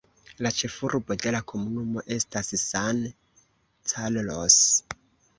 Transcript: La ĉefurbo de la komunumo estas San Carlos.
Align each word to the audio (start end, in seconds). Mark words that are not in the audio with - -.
La 0.43 0.51
ĉefurbo 0.59 1.17
de 1.25 1.33
la 1.35 1.41
komunumo 1.51 2.03
estas 2.15 2.49
San 2.61 3.01
Carlos. 3.93 4.57